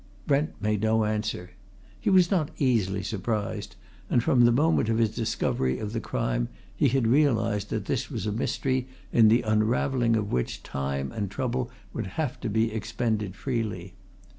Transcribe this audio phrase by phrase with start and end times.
[0.25, 1.51] Brent made no answer.
[1.99, 3.75] He was not easily surprised,
[4.09, 8.09] and from the moment of his discovery of the crime he had realized that this
[8.09, 12.73] was a mystery in the unravelling of which time and trouble would have to be
[12.73, 13.93] expended freely.